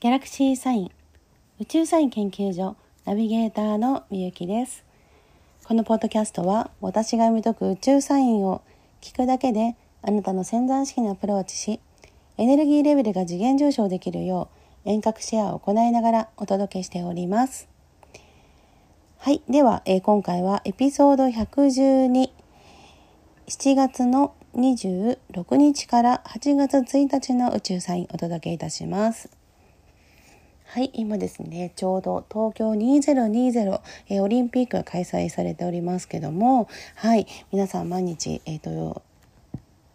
[0.00, 0.90] ギャラクシーサイン。
[1.60, 4.84] 宇宙サイン研究所ナビゲーターのみゆきです。
[5.64, 8.60] このポッドキャストは私が読み解く宇宙サインを
[9.00, 11.80] 聞くだけであなたの潜在意識にアプローチし
[12.36, 14.50] エネルギーレベルが次元上昇できるよ
[14.84, 17.68] う遠隔シェアを行いながらお届けしております。
[19.18, 19.42] はい。
[19.48, 22.30] では、えー、今回はエピソード112
[23.46, 29.43] 7月の26日から8月1日の宇宙サインお届けいたします。
[30.64, 39.02] はい、今ですね、ちょうど東京2020、え、オリンピックが開催されておりますけども、はい、皆さん毎日、えっ、ー、と、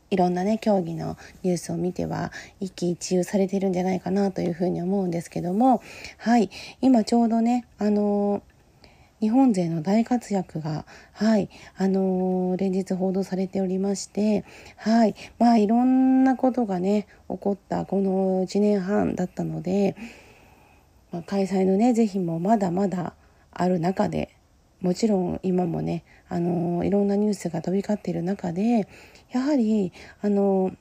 [0.09, 5.81] いろんなね、競技のニュースを見ては、一喜一憂されてるんじゃないかなというふうに思うんですけども、
[6.17, 6.49] はい、
[6.81, 8.41] 今ちょうどね、あの
[9.19, 14.45] 日本勢の大活躍が、はい、あのー、連日報道されておりまして、
[14.77, 19.97] はい、まあいろんなことがね、起こったこの1年半だったので、
[21.11, 23.13] まあ、開催のね、是非もまだまだ
[23.51, 24.35] ある中で、
[24.81, 28.87] もちろん今もね、あの、いろんなニュースが飛び交っている中で、
[29.31, 30.71] やはり、あの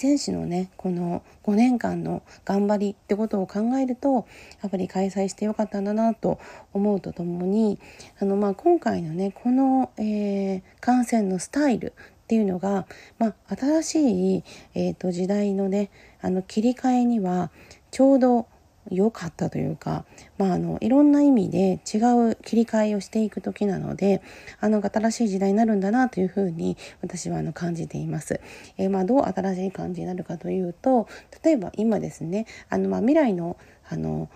[0.00, 4.26] 選手のねこの5年間の頑張りってことを考えると
[4.62, 6.38] やっぱり開催してよかったんだなと
[6.72, 7.78] 思うとともに
[8.18, 12.86] あの、まあ、今回のねこの、えー、観戦のスタイルっていうのが、
[13.18, 14.44] まあ、新しい、
[14.74, 15.90] えーと時代のね
[16.22, 17.50] あの切り替えには
[17.90, 18.46] ちょうど
[18.90, 20.04] 良かったというか、
[20.38, 21.98] まあ、あのいろんな意味で違
[22.30, 24.22] う切り替えをしていく時なので
[24.60, 28.40] あの新しい時代になるんだなというふうに私はあの感じています。
[28.78, 31.08] えー、まあ、どう新しい感じになるかというと
[31.44, 33.56] 例えば今ですねあの、まあ、未来の
[33.88, 34.28] あの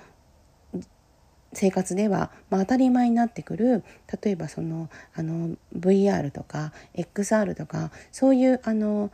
[1.56, 3.84] 生活では、まあ、当たり前になってくる
[4.22, 9.10] 例えばそのあの VR とか XR とかそういうあの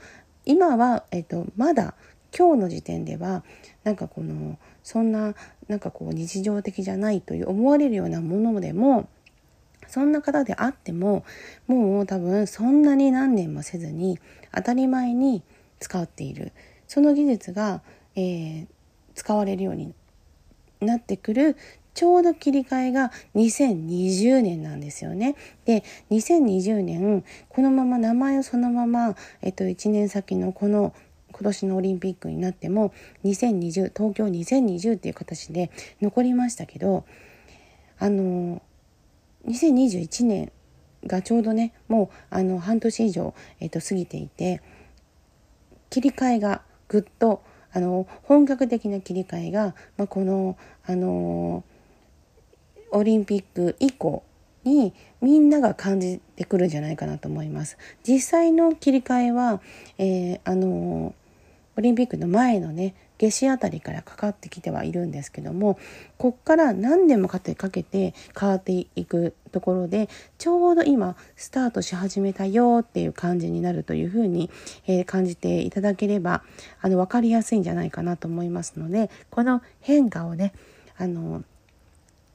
[0.47, 1.94] 今は、えっと、まだ
[2.36, 3.42] 今日の時点では
[3.84, 5.34] なんかこのそんな
[5.69, 9.09] なんかこう日常的じゃないという思われるようなものでも
[9.89, 11.25] そんな方であっても
[11.66, 14.19] もう多分そんなに何年もせずに
[14.54, 15.43] 当たり前に
[15.81, 16.53] 使っている
[16.87, 17.82] その技術が、
[18.15, 18.66] えー、
[19.15, 19.94] 使われるように
[20.81, 21.56] なってくる
[21.94, 25.34] ちょうど切り替えが2020年なんですよね。
[25.65, 30.94] で2020年このまま名前をそのまま、えっと、1年先のこの
[31.41, 32.93] 今年のオリンピックになっても
[33.25, 35.71] 2020東京2020っていう形で
[36.03, 37.06] 残りましたけど
[37.99, 38.61] あの
[39.47, 40.53] 2021年
[41.06, 44.61] がちょうどねもうあの半年以上、えー、と過ぎていて
[45.89, 51.65] 切り替えがぐっとあの本格的な切り替えが、まあ、このあの
[52.91, 54.25] オリンピック以降
[54.65, 57.78] にみんなが感じてくるんじゃないかなと思います。
[58.07, 59.61] 実際の切り替えは、
[59.99, 61.15] えー、あの
[61.76, 65.78] オリンピックの前のね夏至あたりからかかってきてはいるんですけども
[66.16, 74.50] こっから何年もかけて変わっていくところでちょうど今スタートし始めたよっていう感じになるというふうに、
[74.86, 76.42] えー、感じていただければ
[76.80, 80.54] あの分かりやすいんじゃないかなと思いますのでこの変化をね
[80.97, 81.44] あの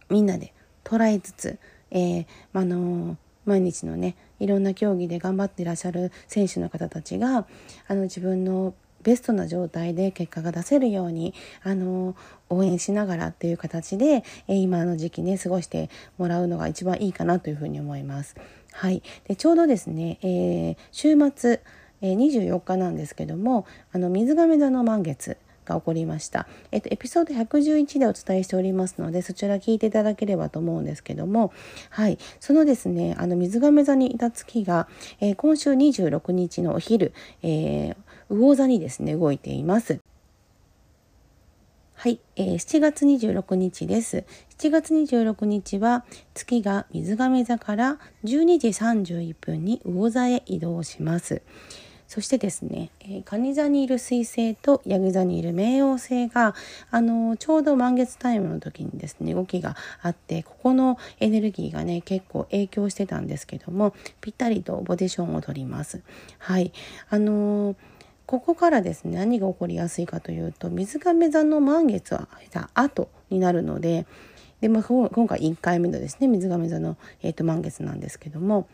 [0.10, 0.54] みんなで
[0.84, 1.58] 捉えつつ、
[1.90, 7.48] えー、あの毎日のねいろんな競技で頑張っていらっしゃる選手の方たちが
[7.88, 8.74] あの自分の
[9.06, 11.34] ベストな状態で結果が出せるように
[11.64, 12.16] あの
[12.50, 18.36] 応援しながらっていう形で、え今の時期ね過ごしてもらうのが一番いいかなというふうに思います。
[18.74, 21.62] はい、でちょうどですね、えー、週末、
[22.02, 26.48] えー、24日なんですけどもあの水亀座の満月が起こりました。
[26.72, 31.52] えっと、エピソード111でお伝えしておりますので、そちら聞いていただければと思うんですけども、
[31.90, 32.18] はい。
[32.40, 34.88] そのですね、あの、水亀座にいた月が、
[35.20, 37.96] えー、今週26日のお昼、えー、
[38.30, 40.00] 魚座にですね、動いています。
[41.94, 44.26] はい、えー、7月26日です。
[44.60, 51.42] 7月26日は月が水亀座から12時31分に魚座へ移動します。
[52.08, 56.54] そしてですね、えー、蟹座にいる水星とヤギ座にいる冥王星が、
[56.92, 66.04] あのー、ちょうど満月タイムの時にですね、動きがあって、ここのエネルギーがね、結構影響してたんですけども、ぴったりとポジションを取ります。
[66.38, 66.72] はい。
[67.10, 67.76] あのー
[68.26, 72.28] ここからですね何が起こりやすいかというと水亀座の満月は
[72.74, 74.06] 後になるので
[74.62, 78.68] で、まあ、今回1回目のですね水亀座の、えーと、満月なんですけども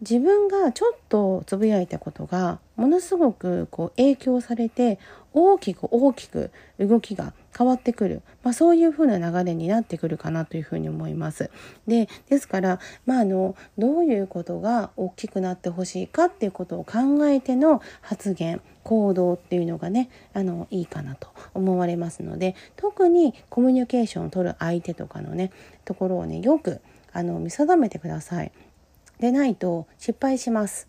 [0.00, 4.98] 自分がちょっとつぶやいたことがものすごくこう影響されて
[5.32, 11.50] 大きく大きく動きが変わってくる、まあ、そういう風な流れになってくるかなというふうに思います。
[11.86, 25.52] でですから、まあ、あのどういうことが大きくなってほしいかっていうことを考えての発言行動っていうのがねあのいいかなと思われますので特にコミュニケーションを取る相手とかのね
[25.84, 26.80] ところをねよく
[27.12, 28.52] あの見定めてください。
[29.20, 30.88] でないと失敗します。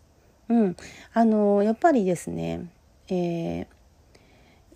[0.49, 0.75] うん、
[1.13, 2.65] あのやっぱりですね、
[3.07, 3.67] えー、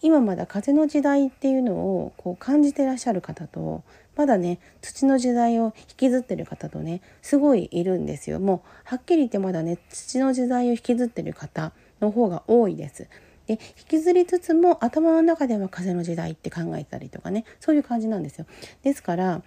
[0.02, 3.84] 今まだ風の時代っていうのをこう感じてらっしゃる方と
[4.16, 8.40] まだね土の時代を引きずってる方とねすごいいるんですよ。
[8.40, 13.10] もうはっきり言ってまだね土の時代を引きずってる方の方が多いです。
[13.48, 18.46] で引きずりつつも頭の中では風の時代って考えたりとかねそういう感じなんですよ。
[18.84, 19.42] ですから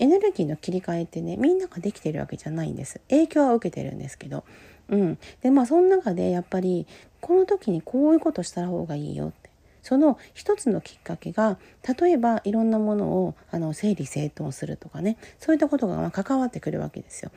[0.00, 3.00] エネルギーの切り替えってねみんなができてるわけじゃないんです。
[3.10, 4.44] 影響は受けてるんですけど。
[4.88, 5.18] うん。
[5.42, 6.86] でまあその中でやっぱり
[7.20, 9.50] この時にこういうことした方がいいよって。
[9.82, 11.58] その一つのきっかけが
[12.00, 15.18] 例えばいろんなものをあの整理整頓するとかね。
[15.38, 17.30] そういったことがま関わってくるわけですよ。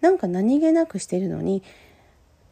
[0.00, 1.62] なんか何気なくしてるのに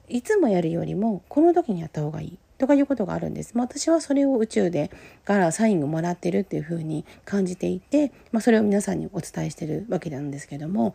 [0.09, 2.38] いつもやるよりもこの時にやった方がいい。
[2.58, 3.55] とかいうことがあるんです。
[3.55, 4.91] まあ、私はそれを宇宙で
[5.25, 10.94] からサインをもらってるっていうふうに感じていて、まあ、それを皆さんにお伝えしてるわけなんですけども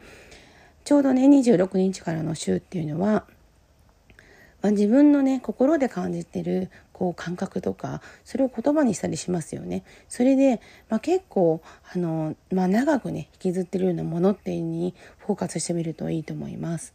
[0.84, 3.26] ちょうどね26日からの週っていうのは、
[4.62, 9.84] まあ、自分のね心で感じてるこう感覚とかそれを言葉にしたりしますよね。
[10.08, 11.62] それで、まあ、結構
[11.94, 16.94] あの、まあ、長くね引きずってるようなものっていうにフォーカスしてみるといいと思います。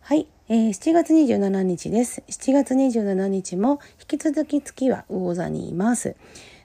[0.00, 2.22] はい、えー、7月27日です。
[2.26, 6.16] 7月27日も引き続き月は魚座にいます。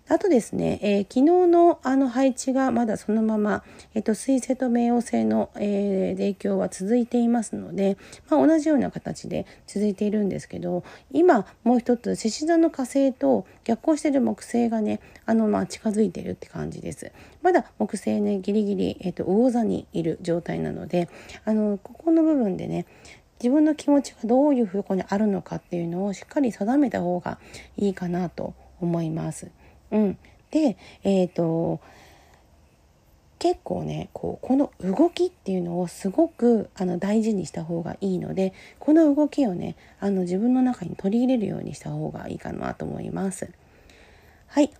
[0.07, 1.21] あとですね、えー、昨日
[1.51, 3.61] のあの配置がまだそのまま、
[3.93, 7.97] えっ、ー、と、水星と冥王星の、えー、影響は続いていますので、
[8.29, 17.11] まあ、同じような形で続いているんですけど、今もう一つ、獅子座の火星と逆行している木星がね、あの、まあ、近づいているって感じです。
[17.41, 21.09] まだ木星ね、ギリギリ、えっ、と、魚座にいる状態なので、
[21.43, 22.85] あの、ここの部分でね、
[23.43, 27.39] 自分の気持ちがどういうふうにあるのかっていうのをしっかり定めた方が
[27.75, 29.51] いいかなと思います。
[29.91, 30.17] うん、
[30.49, 31.81] で、えーと、
[33.39, 43.51] 結構ねこうこの動きっていうのをすごくあの大事にした方がいいのでこの動きをねあの自分の中に取り入れるようにした方がいいかなと思います。
[44.47, 44.71] はい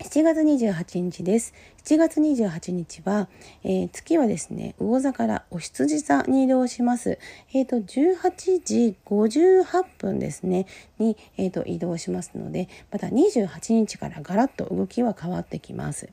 [0.00, 1.52] 7月28日です。
[1.84, 3.28] 7月28日は、
[3.64, 7.18] えー、月はですね、魚座からお羊座に移動します。
[7.52, 10.66] えっ、ー、と、18時58分ですね、
[11.00, 16.08] に、えーと、移動しますので、また28日からガラッと動きは変わってきます。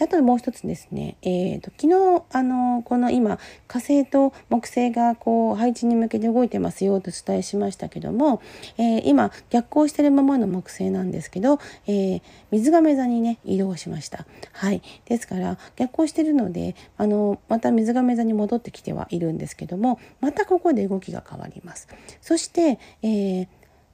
[0.00, 8.42] あともう一つですね、えーと、昨日あのこの今火星と木星がこう配置に向けて動いてますよとお伝えしましたけども、
[8.78, 14.26] えー、今逆行してるままの木星なんですけど、えー、水亀座にね移動しました。
[14.52, 21.88] はい、ですから逆行してるのであのまた水亀座に戻ってきてはいるんですけどもまたここで動きが変わります。
[22.20, 23.48] そして、えー、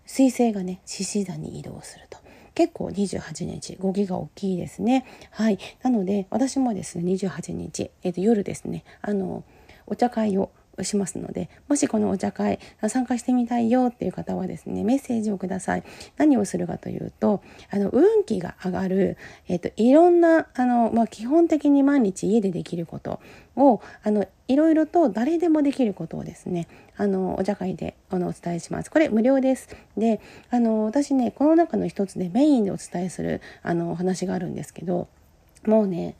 [0.07, 2.28] 水星がね獅子座に移動すると。
[2.59, 5.07] 結構28日動きが大きいですね。
[5.31, 5.61] はい。
[5.85, 9.45] なので私もですね28日、えー、と夜ですねあの
[9.87, 10.51] お茶会を
[10.85, 12.59] しますのでもしこのお茶会
[12.89, 15.83] 参加してみたいよっていう方はですねメッセージをください。
[16.17, 19.17] 何をするかというとあの運気が上がる、
[19.49, 23.21] えーと、いろんなあの、まあ、基本的に毎日家でできること
[23.57, 28.91] をあのいろいろと誰でもできることをですねあのお茶会であのお伝えします。
[28.91, 29.69] これ無料です。
[29.97, 30.21] で
[30.51, 35.09] あの私ねこの中の一つでメインでお伝えするあのお話があるんですけど
[35.67, 36.15] もうね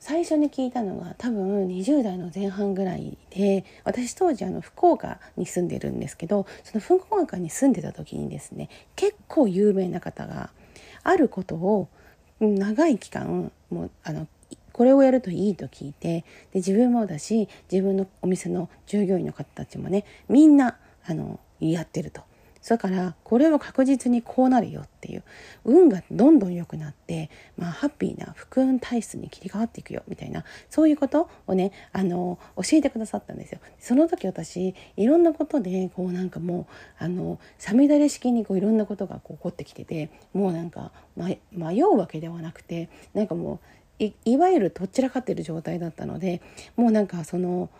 [0.00, 10.50] 最初に聞いたのが多分20代の前半ぐらいで私当時あの福岡に住んでるんですけどその福岡に住んでた時にですね結構有名な方が
[11.02, 11.88] あることを
[12.40, 14.26] 長い期間もうあの
[14.72, 22.22] これをやるといいと聞いてで自分もだし自分のお店の従業員の方たちもねみんなあのやってると。
[22.62, 25.22] それからこれは確実にこうなるよっていう
[25.64, 33.60] 運がどんどん良くなって、まあ、ハッピーな福運体質に切り替わっていくよみたいなそういうことをねあの教えてくださったんですよ。
[33.78, 36.66] その時私いろんなことでこうなんかも
[37.00, 41.38] うあのさみだれ式にこういろんなことがこう起こってきててもうなんか迷
[41.80, 43.60] うわけではなくてなんかも
[43.98, 46.40] ういいわゆるどちらかってる状態だったので
[46.76, 47.70] もうなんかその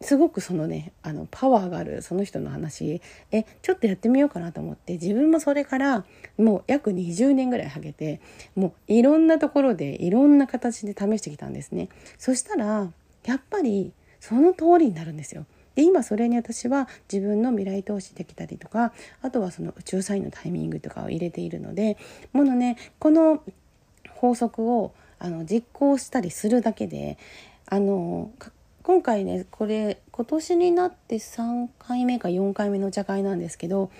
[0.00, 3.02] すごくそのねあのパワーがあるその人の話。
[3.30, 4.94] えちょっとやってみようかなと思って。
[4.94, 6.04] 自分もそれから
[6.38, 8.20] もう約20年ぐらいはげて
[8.54, 11.88] もういろんなところでいろんな形で試してきたんですね。
[12.18, 12.90] そしたら
[13.24, 15.46] やっぱりその通りになるんですよ。
[15.74, 18.92] で今それに私は自分の未来投資できたりとか
[19.22, 21.96] あとはその宇宙サインのタイミングとかを入れているので
[22.32, 23.42] ものねこの
[24.10, 27.18] 法則をあの実行したりするだけで
[27.66, 28.30] あの
[28.82, 33.90] 今回ねこれ今年になって3回目か4回目のお茶会なんですけど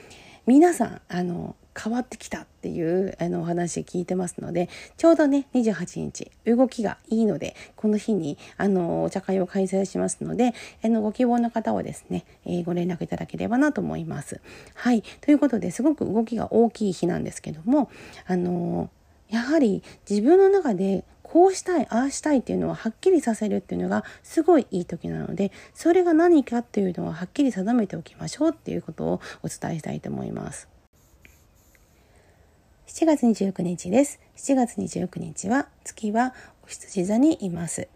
[0.47, 14.41] 皆さんあの変わってきたっていうあのお話聞いてますのでちょうどね28日動きがいいのでこの日にあのお茶会を開催しますのであのご希望の方はですね、えー、ご連絡いただければなと思います。
[14.75, 17.91] はいということですごく動きが大きい日なんですけども
[18.27, 18.91] あの
[19.29, 30.69] やはり自分の中でこうしたいああしたいっていうのをはっきりさせるっていうのがすごいいい時なのでそれが何かっていうのをはっきり定めておきましょうっていうことをお伝えしたいと思います。
[32.89, 34.19] 7月29日です。
[34.37, 36.35] 7月29日は月は
[36.65, 37.87] お羊座にいます。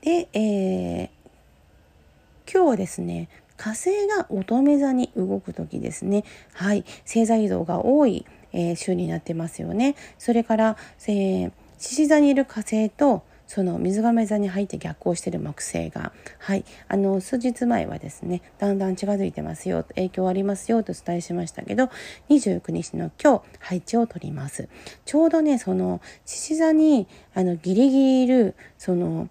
[0.00, 1.08] で、えー、
[2.52, 6.24] 今日はですね、火星が乙女座に動く時ですね。
[6.52, 9.94] はい、星座移動が多い、えー、週になってますよね。
[10.18, 19.84] それから、えー、獅子座にいる火星とその水亀座に入って逆行している木星が、はい、あの数日前はですねだんだん近づいてますよ。
[19.94, 21.88] 影響ありますよとお伝えしましたけど
[22.28, 24.68] 29日の今日配置を取ります。
[25.04, 29.28] ちょうどねその獅子座にあのギリギリいるその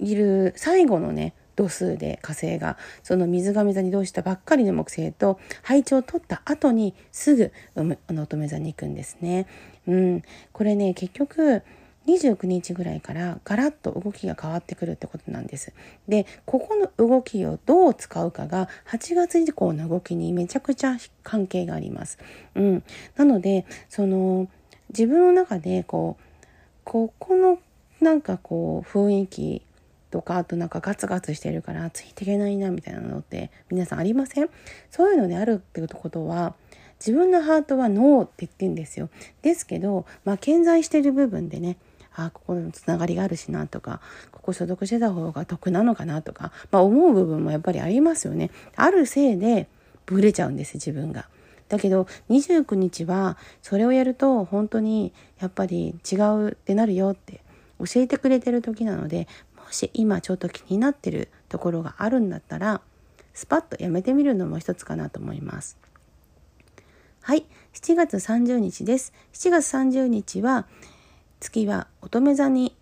[0.00, 9.46] いる最後のね度数で火星がその水亀座に移動したばっかりの木星と配置を取った後にすぐ乙女座に行くんですね。
[9.86, 11.62] うん、これね結局
[12.06, 15.72] 29日ぐらいからガラッと動きが変わってくるってことなんです。
[16.06, 22.18] で、ここの動きをどう使うかが8月以降の動きにめちゃくちゃ関係があります。
[22.54, 22.82] うん。
[23.16, 24.48] なので、その
[24.90, 26.24] 自分の中でこう、
[26.84, 27.58] ここの
[28.00, 29.62] なんかこう雰囲気
[30.14, 34.48] とかあとなんかガツガツしてるからついていけないなみたいなのって皆さんありません？
[34.88, 36.54] そういうのであるってことは
[37.00, 39.10] 自分のハートはノーって言ってんですよ。
[39.42, 41.78] ですけど、まあ、健在してる部分でね
[42.14, 48.52] ああここのつながりがあるしなとかここ所属してた方が得なのかなとか、まあ、思う部分もやっぱりありますよね。
[48.76, 49.66] あるせいで
[50.06, 51.28] ブレちゃうんです自分が。
[51.68, 57.40] だけど29日はそれをやると本当にやっぱり違うってなるよって
[57.80, 59.26] 教えてくれてる時なので
[59.64, 62.82] もし今ちょっと気になってるところがあるんだったら
[63.32, 65.76] スパッとやめてみるのも一つかなと思います。
[67.22, 69.12] はい、7月30日です。
[69.32, 70.66] 7月30日は
[71.40, 72.76] 月は乙女座に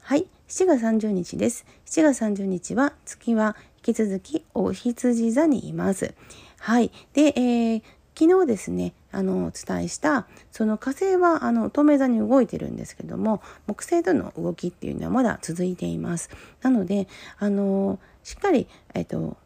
[0.00, 0.26] はい。
[0.48, 1.66] 7月30日です。
[1.84, 3.54] 7月30日は月は
[3.86, 6.14] 引き続きお羊座にいます。
[6.58, 6.90] はい。
[7.12, 7.82] で、えー、
[8.18, 16.28] 昨日ですねあのお伝えしたその火星はあの乙女座に動いてるんですけども木星との動きっていうのはまだ続いています
[16.60, 17.06] なので
[17.38, 19.36] あのしっかり、えっと、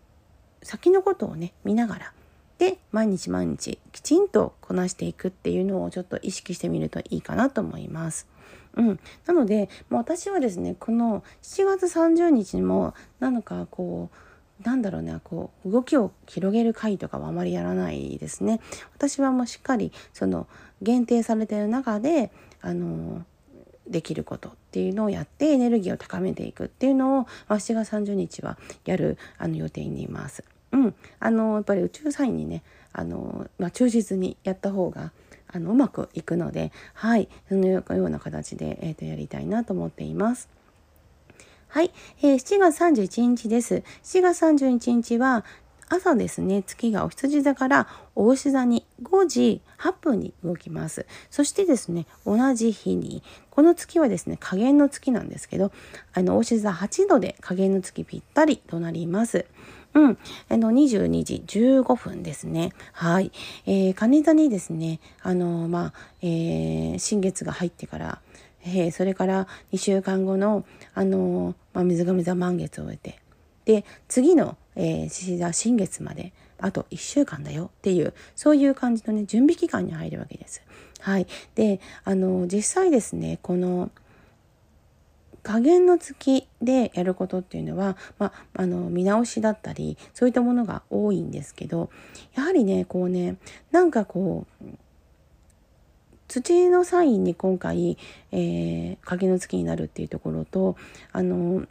[0.63, 2.13] 先のことをね見ながら
[2.57, 8.27] で毎日毎日きちんとこなしていくっていうのをちょっと意識してみるといいかなと思います。
[8.75, 14.17] うん、なので、ま私はですねこの7月30日にも何かこう
[14.63, 18.61] なんだろうねこう動きを広げる回とかはあまりやらないですね。
[18.95, 20.47] 私はもうしっかりその
[20.81, 22.31] 限定されている中で
[22.61, 23.25] あの
[23.87, 30.45] できることっていうのをやってエネルギーを高めていくっていうのを7月30日はやるあの予定にいます。
[30.73, 35.13] うん、あのやっぱり宇宙サインにねあの、まあ、忠実にやった方が
[35.49, 40.49] あのうまくいくので、はい、そのような形で、えーと、やりたいなと思っています。
[41.73, 41.91] はい、
[42.23, 43.83] えー、7月31日です。
[44.03, 45.43] 7月31日は
[45.89, 51.07] 朝ですね、月がお羊座からお牛座に5時8分に動きます。
[51.31, 55.73] そしてですね、同じ日に、この月はですね、加減の月なんですけど、
[56.13, 59.47] あの、お牛座8度で加減の月ぴったりとなります。
[59.95, 60.19] うん。
[60.51, 62.75] あの、22時15分ですね。
[62.93, 63.33] はい。
[63.65, 68.21] えー、金座にですね、あの、まあ、えー、新月が入ってから、
[68.65, 70.65] えー、それから2週間後の、
[70.95, 73.19] あの、まあ、水亀座満月を終えて、
[73.65, 80.63] で、次の、えー、獅子座新月まで、あと1週間だよっていう、そういう感じのね、準備期間に入るわけです。
[81.01, 81.27] はい。
[81.55, 83.91] で、あの、実際ですね、この、
[85.43, 91.91] 加減の月でやることっていうのは、まあ、あの見直しだったりそういったものが多いんですけど
[92.35, 93.37] やはりねこうね
[93.73, 94.65] なんかこう
[96.41, 97.99] 土のサインに今回、
[98.31, 100.77] えー、影の月になるっていうところと
[101.13, 101.67] あの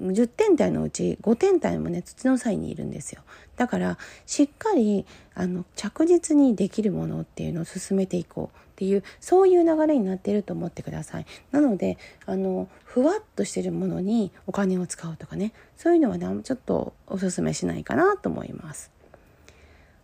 [0.00, 3.20] 10天体のうち5天体もね土の際にいるんですよ。
[3.56, 11.26] だからしっかりあの着実にできるものっていうのを進めていこうっていうそういう流れになっていると思ってください。
[11.50, 18.90] なのであのふわっとしてるものにお金を使うとかねそういうのはねちょっとおすすめしないかなと思います。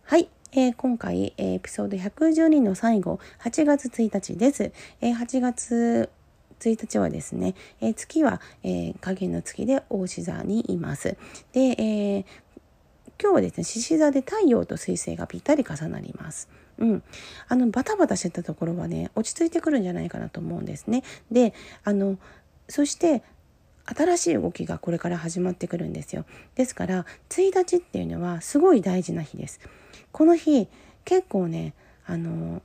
[0.03, 6.11] はい、えー、今回、え、エピソード112の最後8月1日です、えー、8月
[6.59, 11.17] 1日はですね、えー、月は、えー、影の月で大志座にいます。
[11.53, 12.25] で、えー、
[13.19, 16.47] 今日はですね、獅子座で太陽と水星がぴったり重なります。
[16.77, 17.03] うん。
[17.47, 21.03] あの、バタバタしてたところはね、落ち着いてくるんじゃないかなと思うんですね。
[21.31, 22.19] で、あの、
[22.69, 23.23] そして、
[23.85, 26.25] 新しい動きがこれから始まってくるんですよ。
[26.55, 29.59] ですから、1日っていうのはすごい大事な日です。
[30.11, 30.67] この日、
[31.05, 31.73] 結構ね、
[32.05, 32.61] あの、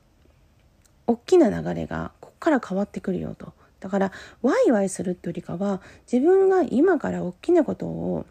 [1.06, 3.52] 大きな流れがこっから変わってくるよと。
[3.80, 8.26] だからワイワイするってよりかは自分が今から大きなことを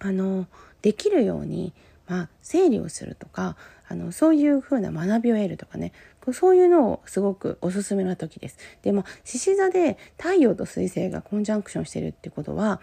[0.00, 0.46] あの
[0.82, 1.72] できるように、
[2.08, 3.56] まあ、整理をするとか
[3.88, 5.92] あのそういうふうな学びを得るとかね
[6.32, 8.58] そういうのをすごくおすすめな時です。
[8.82, 12.80] でまあ獅子座で太陽と水星がコンジャンクションしてるってことは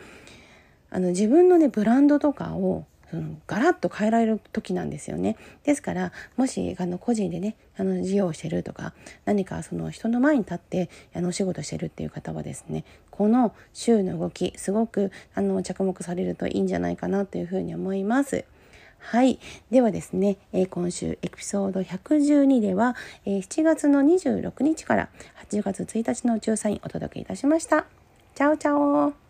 [0.89, 5.37] あの自分のねブランドとかをそのガラッと変えられる時なんですよね。
[5.63, 8.93] ですからもしあの個人でねあの事業をしてるとか
[9.25, 18.45] 何かその人の前に立ってあのお仕事してるっていう方はですねこの週の動きすごくあの着目されるといいんじゃないかなというふうに思います。
[18.99, 19.39] はい。
[19.71, 25.09] ではですね、えー、今週エピソード112では、えー、7月の26日から
[25.49, 27.85] 8月1日の宇宙サインお届けいたしました。
[28.35, 29.26] チャオチャオ